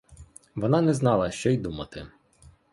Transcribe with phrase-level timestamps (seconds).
[0.55, 2.07] Вона не знала, що й думати.